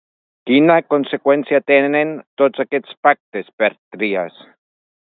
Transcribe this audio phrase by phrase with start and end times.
[0.51, 2.15] Quina conseqüència tenen,
[2.45, 4.43] tots aquests pactes, per Trias?